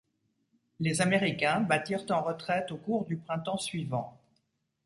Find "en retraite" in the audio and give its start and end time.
2.09-2.71